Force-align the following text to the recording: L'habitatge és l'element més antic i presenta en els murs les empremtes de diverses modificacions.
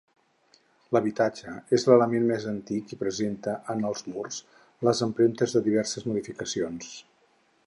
L'habitatge 0.95 1.53
és 1.77 1.85
l'element 1.89 2.25
més 2.31 2.47
antic 2.53 2.95
i 2.97 3.01
presenta 3.03 3.55
en 3.75 3.87
els 3.93 4.05
murs 4.15 4.41
les 4.89 5.07
empremtes 5.11 5.59
de 5.59 5.67
diverses 5.71 6.13
modificacions. 6.13 6.95